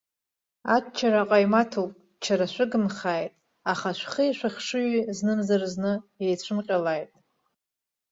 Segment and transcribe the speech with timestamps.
[0.75, 3.33] Аччара ҟаимаҭуп, ччара шәыгымхааит,
[3.71, 5.93] аха шәхи шәыхшыҩи знымзар-зны
[6.23, 7.09] еицәымҟьалааит.